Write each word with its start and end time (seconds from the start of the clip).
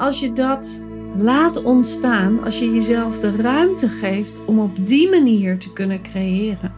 als 0.00 0.20
je 0.20 0.32
dat 0.32 0.82
laat 1.16 1.62
ontstaan, 1.62 2.44
als 2.44 2.58
je 2.58 2.72
jezelf 2.72 3.18
de 3.18 3.36
ruimte 3.36 3.88
geeft 3.88 4.44
om 4.44 4.58
op 4.58 4.86
die 4.86 5.10
manier 5.10 5.58
te 5.58 5.72
kunnen 5.72 6.02
creëren, 6.02 6.72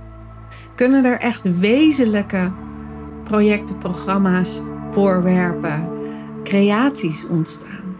kunnen 0.75 1.05
er 1.05 1.19
echt 1.19 1.59
wezenlijke 1.59 2.53
projecten, 3.25 3.79
programma's, 3.79 4.61
voorwerpen, 4.91 5.89
creaties 6.45 7.27
ontstaan. 7.27 7.96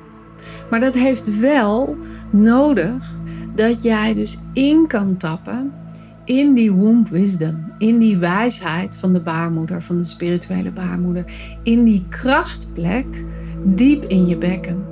Maar 0.71 0.81
dat 0.81 0.95
heeft 0.95 1.39
wel 1.39 1.97
nodig 2.31 3.15
dat 3.55 3.83
jij 3.83 4.15
dus 4.15 4.43
in 4.53 4.87
kan 4.87 5.17
tappen 5.17 5.73
in 6.25 6.55
die 6.55 6.73
womb 6.73 7.09
wisdom, 7.09 7.73
in 7.79 7.99
die 7.99 8.17
wijsheid 8.17 8.97
van 8.97 9.13
de 9.13 9.21
baarmoeder, 9.21 9.83
van 9.83 9.97
de 9.97 10.05
spirituele 10.05 10.71
baarmoeder, 10.71 11.25
in 11.63 11.85
die 11.85 12.05
krachtplek 12.09 13.25
diep 13.65 14.05
in 14.05 14.27
je 14.27 14.39
bekken. 14.39 14.92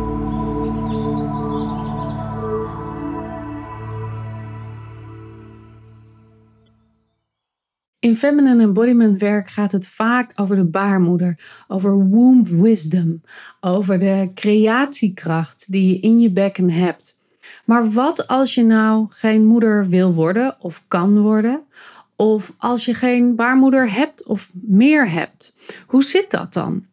In 8.01 8.15
feminine 8.15 8.63
embodiment 8.63 9.21
werk 9.21 9.49
gaat 9.49 9.71
het 9.71 9.87
vaak 9.87 10.31
over 10.35 10.55
de 10.55 10.63
baarmoeder, 10.63 11.63
over 11.67 12.07
womb 12.07 12.47
wisdom, 12.47 13.21
over 13.59 13.99
de 13.99 14.31
creatiekracht 14.35 15.71
die 15.71 15.87
je 15.87 15.99
in 15.99 16.19
je 16.19 16.31
bekken 16.31 16.69
hebt. 16.69 17.21
Maar 17.65 17.91
wat 17.91 18.27
als 18.27 18.55
je 18.55 18.63
nou 18.63 19.05
geen 19.09 19.45
moeder 19.45 19.89
wil 19.89 20.13
worden 20.13 20.55
of 20.59 20.83
kan 20.87 21.19
worden? 21.19 21.61
Of 22.15 22.53
als 22.57 22.85
je 22.85 22.93
geen 22.93 23.35
baarmoeder 23.35 23.91
hebt 23.91 24.25
of 24.25 24.49
meer 24.53 25.09
hebt? 25.09 25.55
Hoe 25.87 26.03
zit 26.03 26.31
dat 26.31 26.53
dan? 26.53 26.85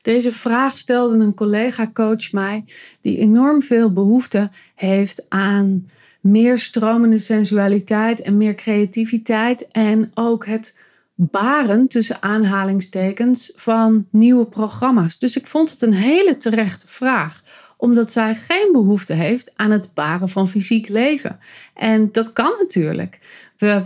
Deze 0.00 0.32
vraag 0.32 0.78
stelde 0.78 1.16
een 1.16 1.34
collega-coach 1.34 2.32
mij, 2.32 2.64
die 3.00 3.18
enorm 3.18 3.62
veel 3.62 3.92
behoefte 3.92 4.50
heeft 4.74 5.26
aan 5.28 5.84
meer 6.22 6.58
stromende 6.58 7.18
sensualiteit 7.18 8.20
en 8.20 8.36
meer 8.36 8.54
creativiteit. 8.54 9.66
En 9.66 10.10
ook 10.14 10.46
het 10.46 10.78
baren 11.14 11.88
tussen 11.88 12.22
aanhalingstekens 12.22 13.52
van 13.56 14.06
nieuwe 14.10 14.46
programma's. 14.46 15.18
Dus 15.18 15.36
ik 15.36 15.46
vond 15.46 15.70
het 15.70 15.82
een 15.82 15.94
hele 15.94 16.36
terechte 16.36 16.86
vraag 16.86 17.42
omdat 17.76 18.12
zij 18.12 18.34
geen 18.34 18.68
behoefte 18.72 19.12
heeft 19.12 19.52
aan 19.56 19.70
het 19.70 19.94
baren 19.94 20.28
van 20.28 20.48
fysiek 20.48 20.88
leven. 20.88 21.38
En 21.74 22.08
dat 22.12 22.32
kan 22.32 22.54
natuurlijk. 22.58 23.18
We 23.56 23.82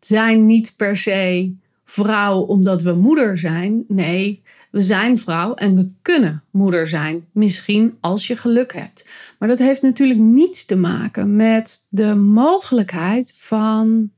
zijn 0.00 0.46
niet 0.46 0.74
per 0.76 0.96
se 0.96 1.54
vrouw 1.84 2.40
omdat 2.40 2.82
we 2.82 2.92
moeder 2.92 3.38
zijn. 3.38 3.84
Nee, 3.88 4.42
we 4.74 4.82
zijn 4.82 5.18
vrouw 5.18 5.54
en 5.54 5.76
we 5.76 5.90
kunnen 6.02 6.42
moeder 6.50 6.88
zijn. 6.88 7.26
Misschien 7.32 7.96
als 8.00 8.26
je 8.26 8.36
geluk 8.36 8.72
hebt. 8.72 9.08
Maar 9.38 9.48
dat 9.48 9.58
heeft 9.58 9.82
natuurlijk 9.82 10.20
niets 10.20 10.64
te 10.64 10.76
maken 10.76 11.36
met 11.36 11.86
de 11.88 12.14
mogelijkheid 12.14 13.34
van 13.38 14.10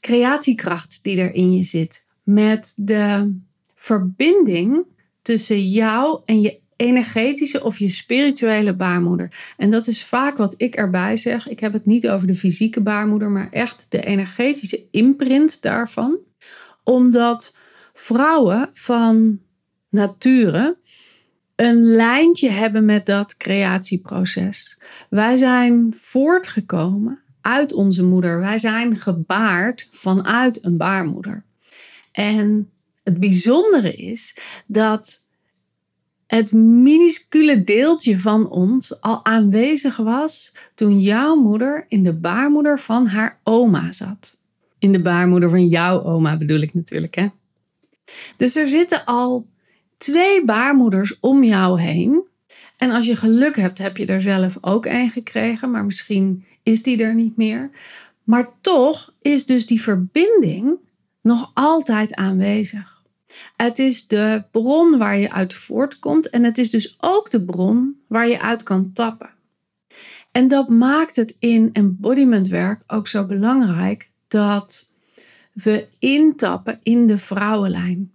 creatiekracht 0.00 0.98
die 1.02 1.20
er 1.20 1.34
in 1.34 1.56
je 1.56 1.64
zit. 1.64 2.06
Met 2.22 2.72
de 2.76 3.36
verbinding 3.74 4.84
tussen 5.22 5.68
jou 5.68 6.20
en 6.24 6.40
je 6.40 6.58
energetische 6.76 7.64
of 7.64 7.78
je 7.78 7.88
spirituele 7.88 8.74
baarmoeder. 8.74 9.54
En 9.56 9.70
dat 9.70 9.86
is 9.86 10.04
vaak 10.04 10.36
wat 10.36 10.54
ik 10.56 10.74
erbij 10.74 11.16
zeg. 11.16 11.48
Ik 11.48 11.60
heb 11.60 11.72
het 11.72 11.86
niet 11.86 12.08
over 12.08 12.26
de 12.26 12.34
fysieke 12.34 12.80
baarmoeder, 12.80 13.30
maar 13.30 13.48
echt 13.50 13.86
de 13.88 14.04
energetische 14.04 14.84
imprint 14.90 15.62
daarvan. 15.62 16.18
Omdat 16.84 17.56
vrouwen 17.98 18.70
van 18.72 19.40
nature 19.88 20.76
een 21.56 21.82
lijntje 21.82 22.50
hebben 22.50 22.84
met 22.84 23.06
dat 23.06 23.36
creatieproces. 23.36 24.78
Wij 25.10 25.36
zijn 25.36 25.94
voortgekomen 26.00 27.22
uit 27.40 27.72
onze 27.72 28.04
moeder. 28.04 28.40
Wij 28.40 28.58
zijn 28.58 28.96
gebaard 28.96 29.88
vanuit 29.92 30.64
een 30.64 30.76
baarmoeder. 30.76 31.44
En 32.12 32.70
het 33.02 33.20
bijzondere 33.20 33.94
is 33.94 34.36
dat 34.66 35.22
het 36.26 36.52
minuscule 36.52 37.64
deeltje 37.64 38.18
van 38.18 38.50
ons 38.50 39.00
al 39.00 39.24
aanwezig 39.24 39.96
was 39.96 40.54
toen 40.74 41.00
jouw 41.00 41.34
moeder 41.34 41.84
in 41.88 42.02
de 42.02 42.14
baarmoeder 42.14 42.80
van 42.80 43.06
haar 43.06 43.40
oma 43.44 43.92
zat. 43.92 44.36
In 44.78 44.92
de 44.92 45.02
baarmoeder 45.02 45.48
van 45.48 45.66
jouw 45.68 46.04
oma 46.04 46.36
bedoel 46.36 46.60
ik 46.60 46.74
natuurlijk, 46.74 47.14
hè? 47.14 47.28
Dus 48.36 48.56
er 48.56 48.68
zitten 48.68 49.04
al 49.04 49.46
twee 49.96 50.44
baarmoeders 50.44 51.20
om 51.20 51.44
jou 51.44 51.80
heen. 51.80 52.26
En 52.76 52.90
als 52.90 53.06
je 53.06 53.16
geluk 53.16 53.56
hebt, 53.56 53.78
heb 53.78 53.96
je 53.96 54.06
er 54.06 54.20
zelf 54.20 54.56
ook 54.60 54.86
een 54.86 55.10
gekregen, 55.10 55.70
maar 55.70 55.84
misschien 55.84 56.44
is 56.62 56.82
die 56.82 57.02
er 57.02 57.14
niet 57.14 57.36
meer. 57.36 57.70
Maar 58.24 58.48
toch 58.60 59.12
is 59.20 59.46
dus 59.46 59.66
die 59.66 59.82
verbinding 59.82 60.76
nog 61.22 61.50
altijd 61.54 62.14
aanwezig. 62.14 63.02
Het 63.56 63.78
is 63.78 64.06
de 64.06 64.44
bron 64.50 64.98
waar 64.98 65.18
je 65.18 65.32
uit 65.32 65.54
voortkomt 65.54 66.30
en 66.30 66.44
het 66.44 66.58
is 66.58 66.70
dus 66.70 66.96
ook 66.98 67.30
de 67.30 67.44
bron 67.44 68.00
waar 68.06 68.28
je 68.28 68.40
uit 68.40 68.62
kan 68.62 68.92
tappen. 68.92 69.30
En 70.32 70.48
dat 70.48 70.68
maakt 70.68 71.16
het 71.16 71.36
in 71.38 71.70
embodimentwerk 71.72 72.82
ook 72.86 73.08
zo 73.08 73.24
belangrijk 73.24 74.10
dat 74.28 74.87
we 75.62 75.86
intappen 75.98 76.78
in 76.82 77.06
de 77.06 77.18
vrouwenlijn. 77.18 78.12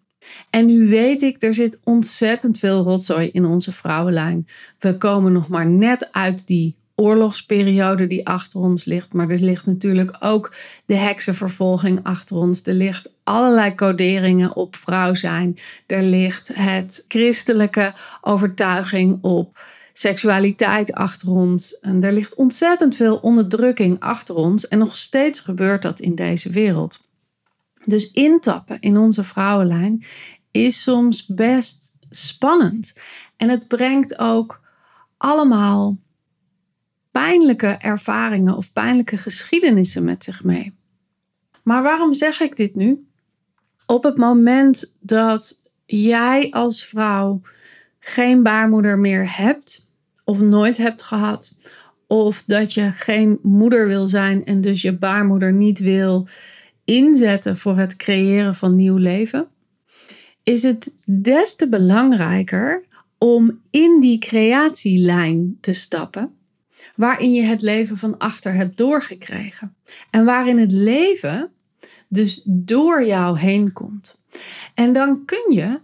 En 0.50 0.66
nu 0.66 0.88
weet 0.88 1.22
ik, 1.22 1.42
er 1.42 1.54
zit 1.54 1.80
ontzettend 1.84 2.59
veel 2.59 2.84
rotzooi 2.84 3.30
in 3.31 3.46
onze 3.46 3.74
vrouwenlijn. 3.74 4.48
We 4.80 4.98
komen 4.98 5.31
nog 5.31 5.48
maar 5.48 5.68
net 5.68 6.12
uit 6.12 6.48
die 6.48 6.76
oorlogsperiode 6.96 8.08
die 8.08 8.28
achter 8.28 8.59
ons 8.59 8.86
ligt. 8.86 9.14
Maar 9.14 9.30
er 9.30 9.40
ligt 9.40 9.66
natuurlijk 9.66 10.16
ook 10.20 10.56
de 10.86 10.96
heksenvervolging 10.96 12.00
achter 12.03 12.38
ons. 12.38 12.68
Er 12.68 12.74
ligt 12.74 13.09
allerlei 13.24 13.76
coderingen 13.76 14.56
op 14.56 14.76
vrouw 14.76 15.14
zijn. 15.14 15.58
Er 15.88 16.03
ligt 16.03 16.52
het 16.53 17.06
christelijke 17.08 17.94
overtuiging 18.22 19.18
op 19.22 19.59
seksualiteit 19.94 20.94
achter 20.94 21.30
ons. 21.30 21.80
En 21.80 22.03
er 22.03 22.14
ligt 22.14 22.36
ontzettend 22.36 22.96
veel 22.96 23.18
onderdrukking 23.18 24.00
achter 24.00 24.36
ons. 24.36 24.68
En 24.68 24.78
nog 24.78 24.96
steeds 24.96 25.40
gebeurt 25.40 25.82
dat 25.82 26.00
in 26.00 26.16
deze 26.16 26.50
wereld. 26.50 27.12
Dus 27.86 28.12
intappen 28.12 28.80
in 28.80 28.98
onze 28.98 29.24
vrouwenlijn 29.24 30.04
is 30.52 30.82
soms 30.82 31.26
best 31.26 31.98
spannend. 32.10 32.94
En 33.38 33.50
het 33.50 33.68
brengt 33.68 34.20
ook 34.20 34.62
allemaal 35.18 35.98
pijnlijke 37.12 37.68
ervaringen 37.68 38.58
of 38.58 38.74
pijnlijke 38.74 39.18
geschiedenissen 39.18 40.04
met 40.04 40.24
zich 40.24 40.44
mee. 40.44 40.74
Maar 41.64 41.84
waarom 41.84 42.14
zeg 42.14 42.40
ik 42.40 42.58
dit 42.58 42.76
nu? 42.76 43.08
Op 43.86 44.04
het 44.04 44.18
moment 44.18 44.94
dat 45.00 45.62
jij 45.86 46.52
als 46.52 46.86
vrouw 46.86 47.42
geen 48.00 48.44
baarmoeder 48.44 49.00
meer 49.00 49.38
hebt 49.38 49.88
of 50.24 50.40
nooit 50.40 50.78
hebt 50.78 51.03
gehad, 51.03 51.56
of 52.08 52.44
dat 52.46 52.74
je 52.74 52.91
geen 52.91 53.40
moeder 53.41 53.88
wil 53.88 54.08
zijn 54.08 54.46
en 54.46 54.62
dus 54.62 54.82
je 54.82 54.97
baarmoeder 54.97 55.53
niet 55.53 55.79
wil 55.79 56.28
inzetten 56.85 57.58
voor 57.58 57.78
het 57.78 57.96
creëren 57.96 58.56
van 58.56 58.76
nieuw 58.76 58.97
leven, 58.97 59.47
is 60.44 60.64
het 60.64 60.94
des 61.06 61.56
te 61.56 61.70
belangrijker 61.70 62.85
om 63.18 63.59
in 63.72 64.00
die 64.02 64.18
creatielijn 64.18 65.58
te 65.62 65.74
stappen, 65.74 66.35
waarin 66.96 67.34
je 67.34 67.41
het 67.41 67.62
leven 67.62 67.97
van 67.97 68.18
achter 68.18 68.53
hebt 68.53 68.78
doorgekregen. 68.78 69.76
En 70.09 70.26
waarin 70.26 70.58
het 70.58 70.72
leven 70.72 71.52
dus 72.08 72.41
door 72.46 73.06
jou 73.06 73.40
heen 73.40 73.72
komt. 73.72 74.20
En 74.74 74.94
dan 74.94 75.26
kun 75.26 75.46
je 75.50 75.79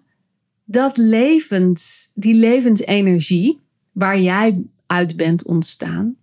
dat 0.65 0.97
levens, 0.97 2.09
die 2.13 2.33
levensenergie 2.33 3.59
waar 3.91 4.19
jij 4.19 4.63
uit 4.85 5.17
bent 5.17 5.45
ontstaan, 5.45 6.15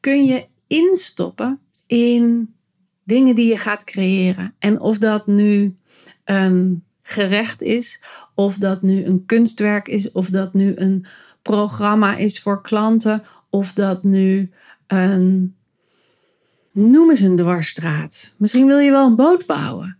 kun 0.00 0.24
je 0.24 0.46
instoppen 0.66 1.60
in 1.86 2.54
dingen 3.04 3.34
die 3.34 3.48
je 3.48 3.56
gaat 3.56 3.84
creëren. 3.84 4.54
En 4.58 4.80
of 4.80 4.98
dat 4.98 5.26
nu 5.26 5.76
een 6.24 6.84
gerecht 7.02 7.62
is, 7.62 8.02
of 8.34 8.58
dat 8.58 8.82
nu 8.82 9.04
een 9.04 9.26
kunstwerk 9.26 9.88
is, 9.88 10.12
of 10.12 10.28
dat 10.28 10.54
nu 10.54 10.72
een 10.76 11.06
programma 11.42 12.16
is 12.16 12.40
voor 12.40 12.62
klanten, 12.62 13.22
of 13.50 13.72
dat 13.72 14.04
nu 14.04 14.50
een 14.86 15.54
noem 16.72 17.10
eens 17.10 17.20
een 17.20 17.36
dwarsstraat. 17.36 18.34
Misschien 18.36 18.66
wil 18.66 18.78
je 18.78 18.90
wel 18.90 19.06
een 19.06 19.16
boot 19.16 19.46
bouwen. 19.46 19.96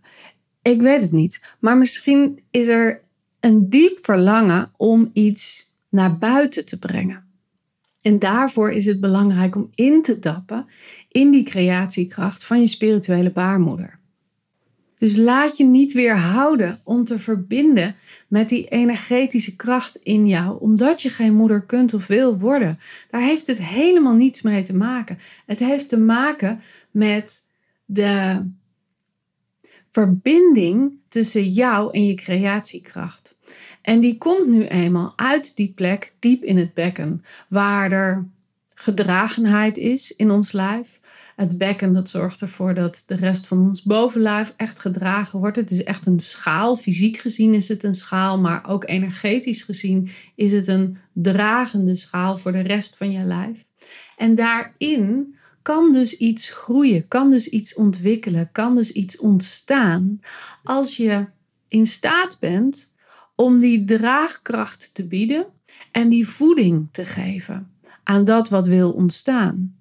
Ik 0.61 0.81
weet 0.81 1.01
het 1.01 1.11
niet. 1.11 1.41
Maar 1.59 1.77
misschien 1.77 2.39
is 2.51 2.67
er 2.67 3.01
een 3.39 3.69
diep 3.69 3.99
verlangen 4.01 4.71
om 4.77 5.09
iets 5.13 5.73
naar 5.89 6.17
buiten 6.17 6.65
te 6.65 6.79
brengen. 6.79 7.23
En 8.01 8.19
daarvoor 8.19 8.71
is 8.71 8.85
het 8.85 8.99
belangrijk 8.99 9.55
om 9.55 9.69
in 9.73 10.01
te 10.01 10.19
tappen 10.19 10.65
in 11.13 11.31
die 11.31 11.43
creatiekracht 11.43 12.45
van 12.45 12.59
je 12.59 12.67
spirituele 12.67 13.31
baarmoeder. 13.31 13.99
Dus 14.95 15.15
laat 15.15 15.57
je 15.57 15.65
niet 15.65 15.93
weerhouden 15.93 16.81
om 16.83 17.03
te 17.03 17.19
verbinden 17.19 17.95
met 18.27 18.49
die 18.49 18.67
energetische 18.67 19.55
kracht 19.55 19.95
in 19.95 20.27
jou, 20.27 20.59
omdat 20.59 21.01
je 21.01 21.09
geen 21.09 21.33
moeder 21.33 21.61
kunt 21.61 21.93
of 21.93 22.07
wil 22.07 22.39
worden. 22.39 22.79
Daar 23.09 23.21
heeft 23.21 23.47
het 23.47 23.57
helemaal 23.57 24.13
niets 24.13 24.41
mee 24.41 24.61
te 24.61 24.75
maken. 24.75 25.19
Het 25.45 25.59
heeft 25.59 25.89
te 25.89 25.99
maken 25.99 26.61
met 26.91 27.41
de 27.85 28.45
verbinding 29.91 31.01
tussen 31.07 31.49
jou 31.49 31.93
en 31.93 32.05
je 32.05 32.15
creatiekracht. 32.15 33.35
En 33.81 33.99
die 33.99 34.17
komt 34.17 34.47
nu 34.47 34.65
eenmaal 34.65 35.13
uit 35.15 35.55
die 35.55 35.71
plek 35.75 36.13
diep 36.19 36.43
in 36.43 36.57
het 36.57 36.73
bekken, 36.73 37.23
waar 37.47 37.91
er 37.91 38.27
gedragenheid 38.73 39.77
is 39.77 40.15
in 40.15 40.31
ons 40.31 40.51
lijf, 40.51 40.99
het 41.35 41.57
bekken 41.57 41.93
dat 41.93 42.09
zorgt 42.09 42.41
ervoor 42.41 42.73
dat 42.73 43.03
de 43.05 43.15
rest 43.15 43.47
van 43.47 43.59
ons 43.67 43.83
bovenlijf 43.83 44.53
echt 44.57 44.79
gedragen 44.79 45.39
wordt. 45.39 45.55
Het 45.55 45.71
is 45.71 45.83
echt 45.83 46.05
een 46.05 46.19
schaal. 46.19 46.75
Fysiek 46.75 47.17
gezien 47.17 47.53
is 47.53 47.67
het 47.67 47.83
een 47.83 47.95
schaal, 47.95 48.39
maar 48.39 48.69
ook 48.69 48.87
energetisch 48.87 49.63
gezien 49.63 50.09
is 50.35 50.51
het 50.51 50.67
een 50.67 50.97
dragende 51.13 51.95
schaal 51.95 52.37
voor 52.37 52.51
de 52.51 52.61
rest 52.61 52.97
van 52.97 53.11
je 53.11 53.23
lijf. 53.23 53.65
En 54.17 54.35
daarin 54.35 55.35
kan 55.61 55.91
dus 55.93 56.17
iets 56.17 56.51
groeien, 56.51 57.07
kan 57.07 57.31
dus 57.31 57.47
iets 57.47 57.73
ontwikkelen, 57.73 58.49
kan 58.51 58.75
dus 58.75 58.91
iets 58.91 59.17
ontstaan 59.17 60.19
als 60.63 60.97
je 60.97 61.25
in 61.67 61.85
staat 61.85 62.37
bent 62.39 62.91
om 63.35 63.59
die 63.59 63.85
draagkracht 63.85 64.93
te 64.93 65.07
bieden 65.07 65.45
en 65.91 66.09
die 66.09 66.27
voeding 66.27 66.87
te 66.91 67.05
geven 67.05 67.71
aan 68.03 68.25
dat 68.25 68.49
wat 68.49 68.67
wil 68.67 68.91
ontstaan. 68.91 69.75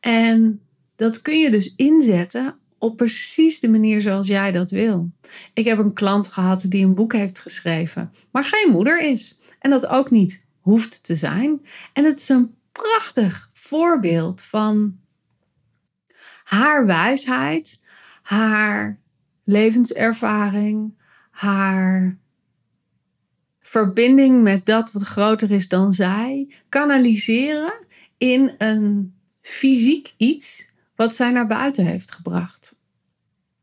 En 0.00 0.60
dat 0.96 1.22
kun 1.22 1.38
je 1.38 1.50
dus 1.50 1.74
inzetten 1.74 2.58
op 2.78 2.96
precies 2.96 3.60
de 3.60 3.70
manier 3.70 4.00
zoals 4.00 4.26
jij 4.26 4.52
dat 4.52 4.70
wil. 4.70 5.10
Ik 5.54 5.64
heb 5.64 5.78
een 5.78 5.92
klant 5.92 6.28
gehad 6.28 6.64
die 6.68 6.84
een 6.84 6.94
boek 6.94 7.12
heeft 7.12 7.38
geschreven, 7.38 8.12
maar 8.30 8.44
geen 8.44 8.72
moeder 8.72 9.02
is. 9.02 9.40
En 9.58 9.70
dat 9.70 9.86
ook 9.86 10.10
niet 10.10 10.46
hoeft 10.60 11.04
te 11.04 11.14
zijn. 11.14 11.66
En 11.92 12.04
het 12.04 12.20
is 12.20 12.28
een 12.28 12.54
prachtig 12.72 13.50
voorbeeld 13.54 14.42
van 14.42 14.98
haar 16.44 16.86
wijsheid, 16.86 17.82
haar 18.22 18.98
levenservaring, 19.44 20.94
haar 21.30 22.18
verbinding 23.60 24.42
met 24.42 24.66
dat 24.66 24.92
wat 24.92 25.02
groter 25.02 25.50
is 25.50 25.68
dan 25.68 25.92
zij, 25.92 26.54
kanaliseren 26.68 27.74
in 28.18 28.54
een 28.58 29.14
fysiek 29.40 30.14
iets 30.16 30.66
wat 30.96 31.14
zij 31.14 31.30
naar 31.30 31.46
buiten 31.46 31.86
heeft 31.86 32.12
gebracht. 32.12 32.74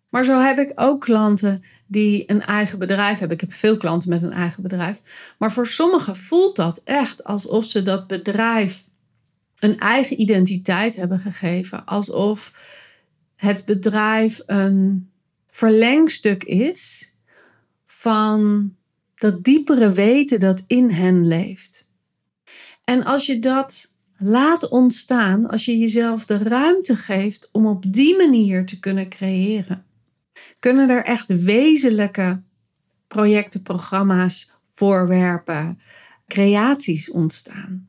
Maar 0.10 0.24
zo 0.24 0.40
heb 0.40 0.58
ik 0.58 0.72
ook 0.76 1.02
klanten 1.02 1.64
die 1.88 2.24
een 2.32 2.42
eigen 2.42 2.80
bedrijf 2.80 3.20
hebben. 3.20 3.38
Ik 3.38 3.42
heb 3.42 3.54
veel 3.54 3.78
klanten 3.78 4.10
met 4.10 4.22
een 4.22 4.32
eigen 4.32 4.64
bedrijf. 4.64 5.02
Maar 5.38 5.52
voor 5.52 5.68
sommigen 5.68 6.18
voelt 6.18 6.56
dat 6.56 6.82
echt 6.84 7.24
alsof 7.24 7.66
ze 7.66 7.82
dat 7.82 8.08
bedrijf 8.08 8.84
een 9.60 9.80
eigen 9.80 10.22
identiteit 10.22 10.96
hebben 10.96 11.20
gegeven. 11.20 11.86
Alsof 11.86 12.52
het 13.36 13.66
bedrijf 13.66 14.42
een 14.46 15.10
verlengstuk 15.50 16.44
is 16.44 17.12
van 17.86 18.74
dat 19.16 19.44
diepere 19.44 19.92
weten 19.92 20.40
dat 20.40 20.64
in 20.68 20.92
hen 20.92 21.28
leeft. 21.28 21.90
En 22.84 23.04
als 23.04 23.26
je 23.26 23.40
dat 23.40 23.93
laat 24.18 24.70
ontstaan 24.70 25.50
als 25.50 25.66
je 25.66 25.78
jezelf 25.78 26.26
de 26.26 26.38
ruimte 26.38 26.96
geeft 26.96 27.50
om 27.52 27.66
op 27.66 27.84
die 27.88 28.18
manier 28.18 28.66
te 28.66 28.80
kunnen 28.80 29.10
creëren. 29.10 29.86
Kunnen 30.60 30.90
er 30.90 31.04
echt 31.04 31.42
wezenlijke 31.44 32.42
projecten, 33.08 33.62
programma's, 33.62 34.52
voorwerpen, 34.74 35.80
creaties 36.28 37.12
ontstaan. 37.12 37.88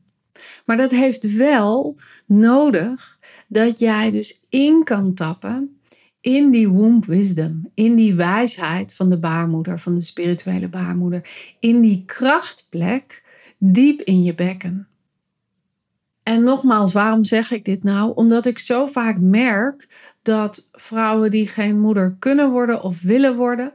Maar 0.65 0.77
dat 0.77 0.91
heeft 0.91 1.35
wel 1.35 1.95
nodig 2.25 3.17
dat 3.47 3.79
jij 3.79 4.11
dus 4.11 4.41
in 4.49 4.83
kan 4.83 5.13
tappen 5.13 5.79
in 6.25 6.51
die 6.51 6.69
womb 6.69 7.05
wisdom, 7.05 7.71
in 7.73 7.95
die 7.95 8.13
wijsheid 8.13 8.93
van 8.93 9.09
de 9.09 9.19
baarmoeder, 9.19 9.79
van 9.79 9.95
de 9.95 10.01
spirituele 10.01 10.67
baarmoeder, 10.67 11.29
in 11.59 11.81
die 11.81 12.03
krachtplek 12.05 13.23
diep 13.57 14.01
in 14.01 14.23
je 14.23 14.35
bekken. 14.35 14.87
En 16.25 16.43
nogmaals, 16.43 16.93
waarom 16.93 17.25
zeg 17.25 17.51
ik 17.51 17.65
dit 17.65 17.83
nou? 17.83 18.11
Omdat 18.15 18.45
ik 18.45 18.59
zo 18.59 18.85
vaak 18.85 19.19
merk 19.19 19.87
dat 20.21 20.69
vrouwen 20.71 21.31
die 21.31 21.47
geen 21.47 21.79
moeder 21.79 22.15
kunnen 22.19 22.51
worden 22.51 22.83
of 22.83 23.01
willen 23.01 23.35
worden, 23.35 23.73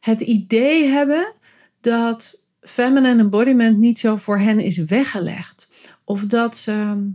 het 0.00 0.20
idee 0.20 0.84
hebben 0.84 1.32
dat 1.80 2.44
feminine 2.60 3.18
embodiment 3.18 3.78
niet 3.78 3.98
zo 3.98 4.16
voor 4.16 4.38
hen 4.38 4.60
is 4.60 4.84
weggelegd. 4.84 5.72
Of 6.04 6.26
dat 6.26 6.56
ze 6.56 7.08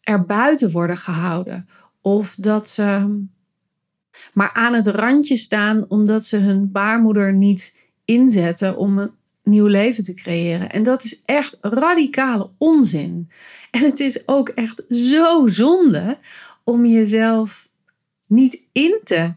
er 0.00 0.24
buiten 0.24 0.70
worden 0.70 0.96
gehouden. 0.96 1.68
Of 2.00 2.34
dat 2.38 2.68
ze 2.68 3.20
maar 4.32 4.52
aan 4.52 4.74
het 4.74 4.86
randje 4.86 5.36
staan 5.36 5.84
omdat 5.88 6.24
ze 6.24 6.36
hun 6.36 6.72
baarmoeder 6.72 7.34
niet 7.34 7.78
inzetten 8.04 8.76
om 8.76 9.10
nieuw 9.42 9.66
leven 9.66 10.04
te 10.04 10.14
creëren. 10.14 10.70
En 10.70 10.82
dat 10.82 11.04
is 11.04 11.20
echt 11.24 11.58
radicale 11.60 12.50
onzin. 12.58 13.30
En 13.70 13.80
het 13.84 14.00
is 14.00 14.28
ook 14.28 14.48
echt 14.48 14.82
zo 14.88 15.46
zonde 15.46 16.18
om 16.64 16.86
jezelf 16.86 17.68
niet 18.26 18.58
in 18.72 19.00
te 19.04 19.32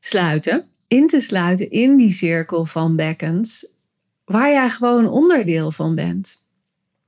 sluiten, 0.00 0.68
in 0.88 1.06
te 1.06 1.20
sluiten 1.20 1.70
in 1.70 1.96
die 1.96 2.10
cirkel 2.10 2.64
van 2.64 2.96
bekkens, 2.96 3.66
waar 4.24 4.50
jij 4.50 4.70
gewoon 4.70 5.08
onderdeel 5.08 5.70
van 5.70 5.94
bent. 5.94 6.42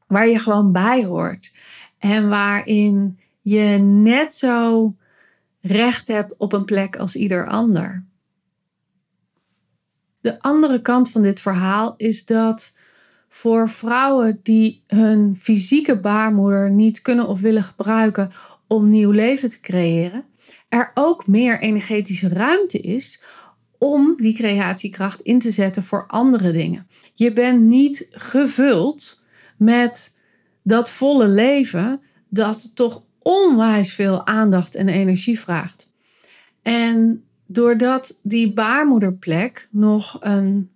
Waar 0.07 0.29
je 0.29 0.39
gewoon 0.39 0.73
bij 0.73 1.05
hoort. 1.05 1.55
En 1.99 2.29
waarin 2.29 3.19
je 3.41 3.79
net 3.81 4.35
zo 4.35 4.95
recht 5.61 6.09
hebt 6.09 6.35
op 6.37 6.53
een 6.53 6.65
plek 6.65 6.97
als 6.97 7.17
ieder 7.17 7.49
ander. 7.49 8.05
De 10.23 10.41
andere 10.41 10.83
kant 10.83 11.11
van 11.11 11.23
dit 11.23 11.41
verhaal 11.41 11.95
is 11.97 12.25
dat 12.25 12.77
voor 13.29 13.69
vrouwen 13.69 14.41
die 14.43 14.83
hun 14.87 15.39
fysieke 15.41 16.01
baarmoeder 16.01 16.71
niet 16.71 17.03
kunnen 17.03 17.29
of 17.29 17.41
willen 17.41 17.63
gebruiken 17.63 18.33
om 18.67 18.89
nieuw 18.89 19.11
leven 19.11 19.51
te 19.51 19.61
creëren, 19.61 20.25
er 20.69 20.91
ook 20.95 21.27
meer 21.27 21.61
energetische 21.61 22.29
ruimte 22.29 22.79
is 22.79 23.23
om 23.79 24.15
die 24.17 24.35
creatiekracht 24.35 25.21
in 25.21 25.39
te 25.39 25.51
zetten 25.51 25.83
voor 25.83 26.07
andere 26.07 26.53
dingen. 26.53 26.87
Je 27.15 27.33
bent 27.33 27.61
niet 27.61 28.07
gevuld 28.11 29.25
met 29.57 30.17
dat 30.63 30.91
volle 30.91 31.29
leven 31.29 32.01
dat 32.29 32.77
toch 32.77 33.03
onwijs 33.19 33.95
veel 33.95 34.27
aandacht 34.27 34.75
en 34.75 34.89
energie 34.89 35.41
vraagt. 35.41 35.93
En 36.63 37.25
doordat 37.53 38.19
die 38.23 38.53
baarmoederplek 38.53 39.69
nog 39.71 40.17
een 40.21 40.71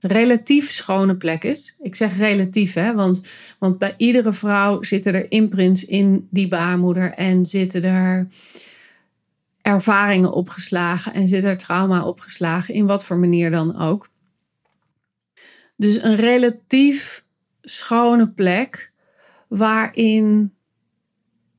relatief 0.00 0.70
schone 0.70 1.16
plek 1.16 1.44
is. 1.44 1.76
Ik 1.82 1.94
zeg 1.94 2.16
relatief, 2.16 2.74
hè, 2.74 2.94
want, 2.94 3.26
want 3.58 3.78
bij 3.78 3.94
iedere 3.96 4.32
vrouw 4.32 4.82
zitten 4.82 5.14
er 5.14 5.30
imprints 5.30 5.84
in 5.84 6.28
die 6.30 6.48
baarmoeder 6.48 7.12
en 7.12 7.44
zitten 7.44 7.82
er 7.82 8.28
ervaringen 9.62 10.32
opgeslagen 10.32 11.12
en 11.12 11.28
zit 11.28 11.44
er 11.44 11.58
trauma 11.58 12.04
opgeslagen, 12.04 12.74
in 12.74 12.86
wat 12.86 13.04
voor 13.04 13.16
manier 13.16 13.50
dan 13.50 13.78
ook. 13.78 14.08
Dus 15.76 16.02
een 16.02 16.16
relatief 16.16 17.24
schone 17.62 18.28
plek 18.28 18.92
waarin 19.48 20.54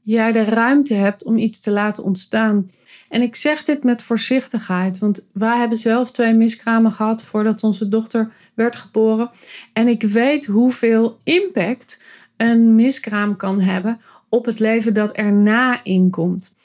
jij 0.01 0.31
de 0.31 0.43
ruimte 0.43 0.93
hebt 0.93 1.23
om 1.23 1.37
iets 1.37 1.59
te 1.59 1.71
laten 1.71 2.03
ontstaan 2.03 2.69
en 3.09 3.21
ik 3.21 3.35
zeg 3.35 3.63
dit 3.63 3.83
met 3.83 4.03
voorzichtigheid, 4.03 4.97
want 4.97 5.27
wij 5.31 5.57
hebben 5.57 5.77
zelf 5.77 6.11
twee 6.11 6.33
miskramen 6.33 6.91
gehad 6.91 7.23
voordat 7.23 7.63
onze 7.63 7.89
dochter 7.89 8.31
werd 8.53 8.75
geboren. 8.75 9.29
En 9.73 9.87
ik 9.87 10.01
weet 10.01 10.45
hoeveel 10.45 11.19
impact 11.23 12.03
een 12.37 12.75
miskraam 12.75 13.35
kan 13.35 13.61
hebben 13.61 13.99
op 14.29 14.45
het 14.45 14.59
leven 14.59 14.93
dat 14.93 15.11
erna 15.11 15.83
inkomt. 15.83 16.55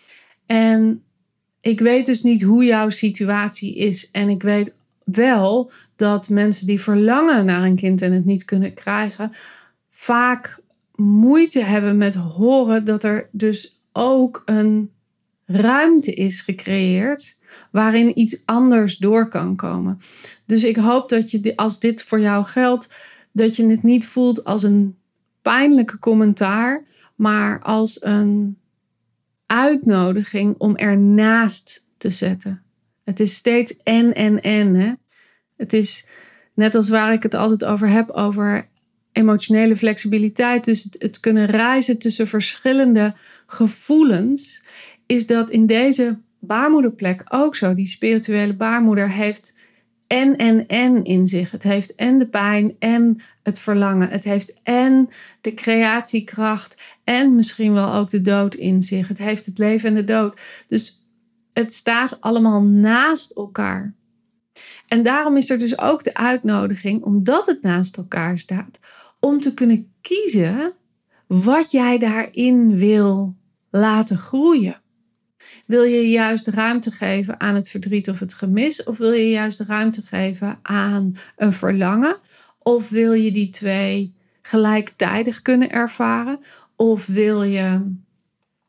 En 0.47 1.03
ik 1.61 1.81
weet 1.81 2.07
dus 2.07 2.23
niet 2.23 2.43
hoe 2.43 2.65
jouw 2.65 2.89
situatie 2.89 3.77
is. 3.77 4.11
En 4.11 4.29
ik 4.29 4.43
weet 4.43 4.73
wel 5.05 5.71
dat 5.97 6.29
mensen 6.29 6.67
die 6.67 6.81
verlangen 6.81 7.45
naar 7.45 7.63
een 7.63 7.77
kind 7.77 8.03
en 8.03 8.13
het 8.13 8.25
niet 8.25 8.45
kunnen 8.45 8.75
krijgen, 8.75 9.33
vaak 9.91 10.61
moeite 10.95 11.61
hebben 11.61 11.97
met 11.97 12.15
horen 12.15 12.85
dat 12.85 13.05
er 13.05 13.29
dus 13.33 13.81
ook 13.93 14.43
een 14.45 14.91
ruimte 15.47 16.15
is 16.15 16.41
gecreëerd 16.41 17.39
waarin 17.71 18.19
iets 18.19 18.43
anders 18.45 18.97
door 18.97 19.29
kan 19.29 19.57
komen. 19.57 20.01
Dus 20.47 20.65
ik 20.65 20.77
hoop 20.77 21.09
dat 21.09 21.31
je, 21.31 21.57
als 21.57 21.81
dit 21.81 22.03
voor 22.03 22.21
jou 22.21 22.45
geldt, 22.45 22.95
dat 23.33 23.57
je 23.57 23.67
het 23.67 23.83
niet 23.83 24.07
voelt 24.07 24.45
als 24.45 24.63
een 24.63 24.97
pijnlijke 25.43 25.99
commentaar, 25.99 26.85
maar 27.15 27.61
als 27.61 28.05
een 28.05 28.59
uitnodiging 29.47 30.55
om 30.59 30.77
ernaast 30.77 31.85
te 31.97 32.11
zetten. 32.11 32.63
Het 33.05 33.21
is 33.21 33.35
steeds 33.35 33.77
en 33.83 34.15
en 34.15 34.41
en. 34.41 34.75
Hè? 34.75 34.93
Het 35.57 35.73
is 35.73 36.07
net 36.55 36.75
als 36.75 36.89
waar 36.89 37.13
ik 37.13 37.23
het 37.23 37.35
altijd 37.35 37.65
over 37.65 37.89
heb, 37.89 38.11
over 38.11 38.69
emotionele 39.13 39.77
flexibiliteit. 39.77 40.65
Dus 40.65 40.89
het 40.99 41.21
kunnen 41.21 41.47
reizen 41.47 41.99
tussen 41.99 42.29
verschillende 42.29 43.15
gevoelens. 43.47 44.65
Is 45.07 45.27
dat 45.27 45.51
in 45.51 45.67
deze 45.67 46.19
baarmoederplek 46.41 47.25
ook 47.29 47.57
zo. 47.57 47.75
Die 47.75 47.87
spirituele 47.87 48.55
baarmoeder 48.55 49.11
heeft 49.11 49.59
en 50.07 50.37
en 50.37 50.67
en 50.67 51.05
in 51.05 51.27
zich. 51.27 51.51
Het 51.51 51.63
heeft 51.63 51.95
en 51.95 52.19
de 52.19 52.29
pijn 52.29 52.77
en 52.79 53.21
het 53.43 53.59
verlangen. 53.59 54.09
Het 54.09 54.25
heeft 54.25 54.53
en 54.63 55.09
de 55.41 55.55
creatiekracht 55.55 56.83
en 57.05 57.35
misschien 57.35 57.73
wel 57.73 57.95
ook 57.95 58.11
de 58.11 58.21
dood 58.21 58.55
in 58.55 58.83
zich. 58.83 59.09
Het 59.09 59.19
heeft 59.19 59.47
het 59.47 59.59
leven 59.59 59.89
en 59.89 59.95
de 59.95 60.05
dood. 60.05 60.41
Dus 60.67 61.07
het 61.53 61.75
staat 61.75 62.21
allemaal 62.21 62.63
naast 62.63 63.31
elkaar. 63.31 63.95
En 64.89 65.03
daarom 65.03 65.37
is 65.37 65.51
er 65.51 65.59
dus 65.59 65.79
ook 65.79 66.05
de 66.05 66.15
uitnodiging, 66.15 67.03
omdat 67.03 67.47
het 67.47 67.63
naast 67.63 67.97
elkaar 67.97 68.39
staat, 68.39 68.81
om 69.21 69.41
te 69.41 69.55
kunnen 69.55 69.93
kiezen 70.01 70.73
wat 71.27 71.71
jij 71.71 71.99
daarin 71.99 72.77
wil 72.77 73.37
laten 73.71 74.19
groeien. 74.19 74.83
Wil 75.65 75.83
je 75.83 76.09
juist 76.09 76.47
ruimte 76.47 76.91
geven 76.91 77.41
aan 77.41 77.55
het 77.55 77.69
verdriet 77.69 78.09
of 78.09 78.19
het 78.19 78.35
gemis? 78.35 78.85
Of 78.85 78.99
wil 78.99 79.13
je 79.13 79.31
juist 79.31 79.61
ruimte 79.61 80.03
geven 80.03 80.59
aan 80.63 81.17
een 81.37 81.53
verlangen? 81.53 82.17
Of 82.59 82.89
wil 82.89 83.13
je 83.13 83.33
die 83.33 83.51
twee 83.51 84.15
gelijktijdig 84.43 85.43
kunnen 85.43 85.71
ervaren? 85.71 86.41
Of 86.77 87.07
wil 87.07 87.43
je 87.43 87.93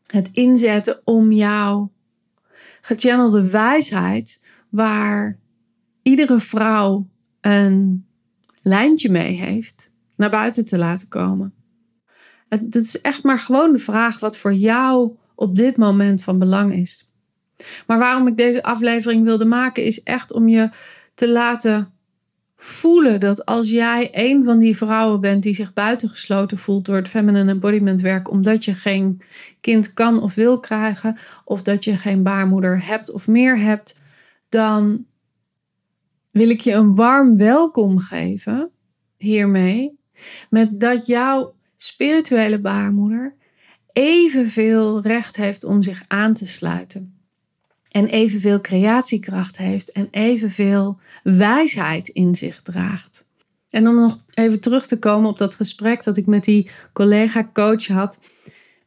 het 0.08 0.30
inzetten 0.32 1.02
om 1.04 1.32
jouw 1.32 1.92
gechannelde 2.82 3.50
wijsheid, 3.50 4.44
waar 4.70 5.38
iedere 6.02 6.40
vrouw 6.40 7.08
een 7.42 8.06
lijntje 8.62 9.12
mee 9.12 9.34
heeft, 9.34 9.92
naar 10.16 10.30
buiten 10.30 10.66
te 10.66 10.78
laten 10.78 11.08
komen? 11.08 11.54
Het, 12.50 12.75
is 12.75 13.02
echt 13.02 13.24
maar 13.24 13.40
gewoon 13.40 13.72
de 13.72 13.80
vraag 13.80 14.20
wat 14.20 14.38
voor 14.38 14.54
jou 14.54 15.16
op 15.36 15.56
dit 15.56 15.77
moment 15.77 16.24
van 16.24 16.39
belang 16.39 16.74
is. 16.74 17.10
Maar 17.88 18.00
waarom 18.00 18.27
ik 18.27 18.38
deze 18.38 18.63
aflevering 18.63 19.24
wilde 19.24 19.46
maken, 19.46 19.84
is 19.84 20.04
echt 20.04 20.32
om 20.34 20.48
je 20.48 20.70
te 21.13 21.30
laten 21.30 21.94
voelen 22.58 23.20
dat 23.20 23.46
als 23.46 23.70
jij 23.70 24.10
een 24.12 24.44
van 24.44 24.60
die 24.60 24.77
vrouwen 24.77 25.22
bent 25.22 25.44
die 25.44 25.54
zich 25.54 25.74
buitengesloten 25.74 26.58
voelt 26.58 26.86
door 26.86 26.96
het 26.96 27.08
feminine 27.08 27.51
embodiment 27.51 28.01
werk, 28.01 28.30
omdat 28.30 28.65
je 28.65 28.74
geen 28.74 29.22
kind 29.62 29.94
kan 29.94 30.22
of 30.22 30.36
wil 30.36 30.60
krijgen, 30.60 31.18
of 31.44 31.62
dat 31.62 31.84
je 31.84 31.98
geen 31.98 32.24
baarmoeder 32.24 32.86
hebt 32.86 33.12
of 33.12 33.27
meer 33.27 33.60
hebt, 33.60 34.01
dan 34.50 35.06
wil 36.32 36.50
ik 36.50 36.62
je 36.62 36.72
een 36.72 36.96
warm 36.96 37.38
welkom 37.38 38.00
geven 38.00 38.70
hiermee, 39.18 40.00
met 40.50 40.80
dat 40.80 41.06
jouw 41.06 41.56
spirituele 41.75 42.60
baarmoeder 42.60 43.36
evenveel 43.98 45.02
recht 45.02 45.36
heeft 45.36 45.64
om 45.64 45.84
zich 45.84 46.04
aan 46.08 46.34
te 46.34 46.48
sluiten. 46.48 47.14
En 47.92 48.08
evenveel 48.08 48.62
creatiekracht 48.62 49.58
heeft 49.58 49.92
en 49.92 50.08
evenveel 50.12 51.00
wijsheid 51.24 52.08
in 52.08 52.36
zich 52.36 52.62
draagt. 52.62 53.25
En 53.70 53.88
om 53.88 53.96
nog 53.96 54.18
even 54.34 54.60
terug 54.60 54.88
te 54.88 55.00
komen 55.00 55.30
op 55.30 55.38
dat 55.38 55.56
gesprek 55.56 56.04
dat 56.04 56.18
ik 56.18 56.25
met 56.25 56.44
die 56.44 56.70
collega-coach 56.94 57.88
had. 57.88 58.20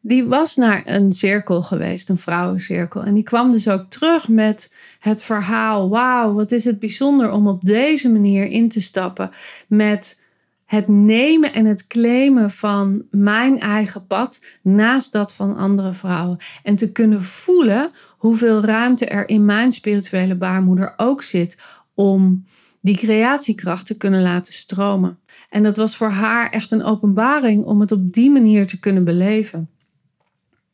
Die 0.00 0.24
was 0.24 0.56
naar 0.56 0.82
een 0.86 1.12
cirkel 1.12 1.62
geweest, 1.62 2.08
een 2.08 2.18
vrouwencirkel. 2.18 3.02
En 3.02 3.14
die 3.14 3.22
kwam 3.22 3.52
dus 3.52 3.68
ook 3.68 3.90
terug 3.90 4.28
met 4.28 4.74
het 4.98 5.22
verhaal: 5.22 5.88
Wauw, 5.88 6.32
wat 6.32 6.52
is 6.52 6.64
het 6.64 6.78
bijzonder 6.78 7.30
om 7.30 7.48
op 7.48 7.64
deze 7.64 8.12
manier 8.12 8.46
in 8.46 8.68
te 8.68 8.80
stappen 8.80 9.30
met 9.66 10.20
het 10.68 10.88
nemen 10.88 11.52
en 11.52 11.64
het 11.64 11.86
claimen 11.86 12.50
van 12.50 13.02
mijn 13.10 13.60
eigen 13.60 14.06
pad 14.06 14.44
naast 14.62 15.12
dat 15.12 15.32
van 15.32 15.56
andere 15.56 15.94
vrouwen. 15.94 16.38
En 16.62 16.76
te 16.76 16.92
kunnen 16.92 17.22
voelen 17.22 17.90
hoeveel 18.08 18.64
ruimte 18.64 19.06
er 19.06 19.28
in 19.28 19.44
mijn 19.44 19.72
spirituele 19.72 20.34
baarmoeder 20.34 20.94
ook 20.96 21.22
zit 21.22 21.58
om 21.94 22.44
die 22.80 22.96
creatiekracht 22.96 23.86
te 23.86 23.96
kunnen 23.96 24.22
laten 24.22 24.52
stromen. 24.52 25.18
En 25.50 25.62
dat 25.62 25.76
was 25.76 25.96
voor 25.96 26.10
haar 26.10 26.50
echt 26.50 26.70
een 26.70 26.84
openbaring 26.84 27.64
om 27.64 27.80
het 27.80 27.92
op 27.92 28.12
die 28.12 28.30
manier 28.30 28.66
te 28.66 28.80
kunnen 28.80 29.04
beleven. 29.04 29.70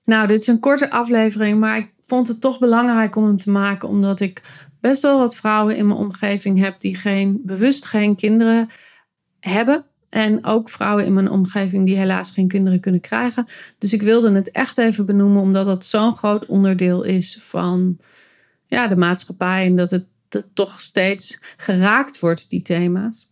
Nou, 0.04 0.26
dit 0.26 0.40
is 0.40 0.46
een 0.46 0.60
korte 0.60 0.90
aflevering, 0.90 1.60
maar 1.60 1.78
ik 1.78 1.92
vond 2.06 2.28
het 2.28 2.40
toch 2.40 2.58
belangrijk 2.58 3.16
om 3.16 3.24
hem 3.24 3.38
te 3.38 3.50
maken, 3.50 3.88
omdat 3.88 4.20
ik 4.20 4.42
best 4.80 5.02
wel 5.02 5.18
wat 5.18 5.34
vrouwen 5.34 5.76
in 5.76 5.86
mijn 5.86 5.98
omgeving 5.98 6.58
heb 6.58 6.80
die 6.80 6.96
geen, 6.96 7.40
bewust 7.44 7.84
geen 7.84 8.16
kinderen 8.16 8.68
hebben. 9.44 9.84
En 10.08 10.44
ook 10.44 10.68
vrouwen 10.68 11.04
in 11.04 11.14
mijn 11.14 11.30
omgeving 11.30 11.86
die 11.86 11.96
helaas 11.96 12.30
geen 12.30 12.48
kinderen 12.48 12.80
kunnen 12.80 13.00
krijgen. 13.00 13.46
Dus 13.78 13.92
ik 13.92 14.02
wilde 14.02 14.32
het 14.32 14.50
echt 14.50 14.78
even 14.78 15.06
benoemen, 15.06 15.42
omdat 15.42 15.66
dat 15.66 15.84
zo'n 15.84 16.16
groot 16.16 16.46
onderdeel 16.46 17.02
is 17.02 17.42
van 17.44 17.98
ja, 18.66 18.88
de 18.88 18.96
maatschappij. 18.96 19.66
En 19.66 19.76
dat 19.76 19.90
het, 19.90 20.04
dat 20.28 20.44
toch 20.52 20.80
steeds 20.80 21.40
geraakt 21.56 22.20
wordt, 22.20 22.50
die 22.50 22.62
thema's. 22.62 23.28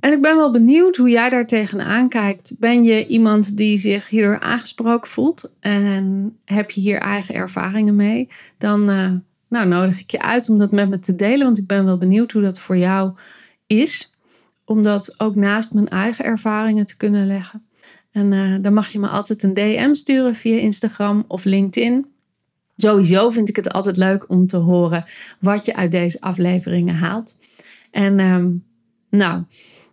En 0.00 0.12
ik 0.12 0.22
ben 0.22 0.36
wel 0.36 0.50
benieuwd 0.50 0.96
hoe 0.96 1.10
jij 1.10 1.30
daar 1.30 1.46
tegenaan 1.46 2.08
kijkt. 2.08 2.56
Ben 2.58 2.84
je 2.84 3.06
iemand 3.06 3.56
die 3.56 3.78
zich 3.78 4.08
hierdoor 4.08 4.40
aangesproken 4.40 5.10
voelt? 5.10 5.52
En 5.60 6.36
heb 6.44 6.70
je 6.70 6.80
hier 6.80 6.98
eigen 6.98 7.34
ervaringen 7.34 7.96
mee? 7.96 8.28
Dan 8.58 8.90
uh, 8.90 9.12
nou, 9.48 9.66
nodig 9.66 10.00
ik 10.00 10.10
je 10.10 10.22
uit 10.22 10.48
om 10.48 10.58
dat 10.58 10.72
met 10.72 10.88
me 10.88 10.98
te 10.98 11.14
delen. 11.14 11.44
Want 11.46 11.58
ik 11.58 11.66
ben 11.66 11.84
wel 11.84 11.98
benieuwd 11.98 12.32
hoe 12.32 12.42
dat 12.42 12.60
voor 12.60 12.76
jou 12.76 13.12
is 13.66 14.12
om 14.68 14.82
dat 14.82 15.14
ook 15.18 15.34
naast 15.34 15.74
mijn 15.74 15.88
eigen 15.88 16.24
ervaringen 16.24 16.86
te 16.86 16.96
kunnen 16.96 17.26
leggen. 17.26 17.66
En 18.10 18.32
uh, 18.32 18.56
dan 18.60 18.72
mag 18.72 18.88
je 18.88 18.98
me 18.98 19.08
altijd 19.08 19.42
een 19.42 19.54
DM 19.54 19.94
sturen 19.94 20.34
via 20.34 20.58
Instagram 20.58 21.24
of 21.28 21.44
LinkedIn. 21.44 22.06
Sowieso 22.76 23.30
vind 23.30 23.48
ik 23.48 23.56
het 23.56 23.72
altijd 23.72 23.96
leuk 23.96 24.28
om 24.28 24.46
te 24.46 24.56
horen 24.56 25.04
wat 25.40 25.64
je 25.64 25.76
uit 25.76 25.90
deze 25.90 26.20
afleveringen 26.20 26.94
haalt. 26.94 27.36
En 27.90 28.18
ehm, 28.18 28.50
nou, 29.10 29.42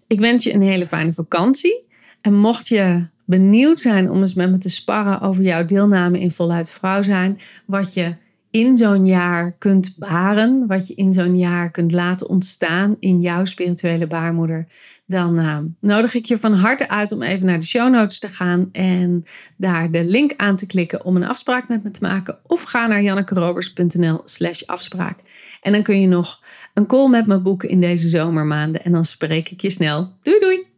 ik 0.08 0.20
wens 0.20 0.44
je 0.44 0.54
een 0.54 0.62
hele 0.62 0.88
fijne 0.88 1.14
vakantie. 1.14 1.84
En 2.22 2.34
mocht 2.34 2.68
je 2.68 3.06
benieuwd 3.26 3.80
zijn 3.80 4.12
om 4.12 4.22
eens 4.22 4.34
met 4.34 4.52
me 4.52 4.58
te 4.58 4.70
sparren 4.70 5.22
over 5.22 5.44
jouw 5.44 5.66
deelname 5.66 6.20
in 6.20 6.32
Voluit 6.32 6.70
Vrouw 6.70 7.02
zijn, 7.02 7.40
wat 7.66 7.94
je 7.94 8.16
in 8.56 8.78
zo'n 8.78 9.06
jaar 9.06 9.52
kunt 9.52 9.96
baren, 9.98 10.68
wat 10.68 10.88
je 10.88 10.96
in 10.96 11.14
zo'n 11.14 11.38
jaar 11.38 11.72
kunt 11.72 11.92
laten 11.92 12.30
ontstaan 12.30 12.96
in 13.00 13.22
jouw 13.22 13.46
spirituele 13.46 14.08
baarmoeder, 14.08 14.68
dan 15.06 15.40
uh, 15.40 15.60
nodig 15.80 16.14
ik 16.14 16.26
je 16.26 16.38
van 16.38 16.54
harte 16.54 16.90
uit 16.90 17.12
om 17.12 17.22
even 17.22 17.46
naar 17.46 17.60
de 17.60 17.66
show 17.66 17.90
notes 17.90 18.20
te 18.20 18.30
gaan 18.30 18.70
en 18.72 19.26
daar 19.58 19.92
de 19.92 20.06
link 20.06 20.34
aan 20.38 20.56
te 20.56 20.66
klikken 20.66 21.06
om 21.06 21.16
een 21.16 21.28
afspraak 21.28 21.68
met 21.68 21.84
me 21.84 21.92
te 21.92 22.00
maken. 22.02 22.38
Of 22.48 22.62
ga 22.62 22.88
naar 22.88 23.02
jannekerobers.nl 23.02 24.22
slash 24.26 24.64
afspraak. 24.64 25.20
En 25.62 25.72
dan 25.72 25.84
kun 25.84 26.02
je 26.02 26.08
nog 26.08 26.42
een 26.74 26.86
call 26.86 27.10
met 27.10 27.28
me 27.28 27.40
boeken 27.40 27.70
in 27.70 27.82
deze 27.82 28.10
zomermaanden 28.10 28.84
en 28.84 28.92
dan 28.92 29.06
spreek 29.06 29.50
ik 29.50 29.62
je 29.62 29.70
snel. 29.70 30.14
Doei 30.22 30.40
doei! 30.40 30.75